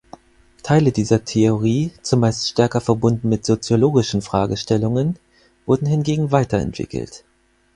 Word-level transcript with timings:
Teile 0.63 0.91
dieser 0.91 1.25
Theorie, 1.25 1.91
zumeist 2.01 2.49
stärker 2.49 2.81
verbunden 2.81 3.29
mit 3.29 3.45
soziologischen 3.45 4.23
Fragestellungen, 4.23 5.19
wurden 5.67 5.85
hingegen 5.85 6.31
weiterentwickelt. 6.31 7.23